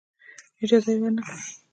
اجازه 0.63 0.89
یې 0.93 0.99
ورنه 1.01 1.21
کړه. 1.27 1.37